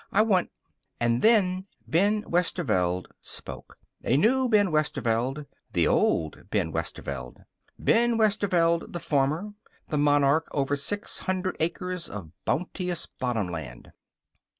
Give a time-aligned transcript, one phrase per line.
[0.11, 0.49] I want"
[0.99, 3.77] And then Ben Westerveld spoke.
[4.03, 7.45] A new Ben Westerveld the old Ben Westerveld.
[7.77, 9.53] Ben Westerveld, the farmer,
[9.89, 13.91] the monarch over six hundred acres of bounteous bottomland.